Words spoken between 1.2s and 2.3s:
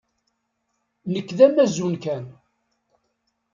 d amazun kan.